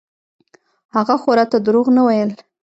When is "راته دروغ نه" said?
1.37-2.01